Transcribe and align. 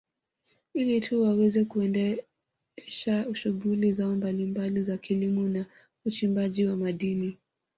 Ili 0.73 1.01
tu 1.01 1.21
waweze 1.23 1.65
kuendesha 1.65 3.35
shughuli 3.35 3.91
zao 3.93 4.15
mbalimbali 4.15 4.83
za 4.83 4.97
kilimo 4.97 5.49
na 5.49 5.65
uchimbaji 6.05 6.65
wa 6.65 6.77
madini 6.77 7.37